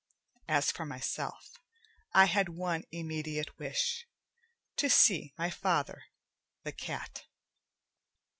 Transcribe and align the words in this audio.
As 0.47 0.71
for 0.71 0.83
myself, 0.83 1.59
I 2.11 2.25
had 2.25 2.49
one 2.49 2.85
immediate 2.91 3.59
wish: 3.59 4.07
to 4.77 4.89
see 4.89 5.31
my 5.37 5.51
father, 5.51 6.05
the 6.63 6.71
cat. 6.71 7.27